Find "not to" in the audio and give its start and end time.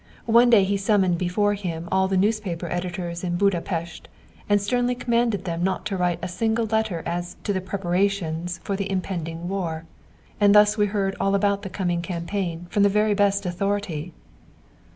5.63-5.95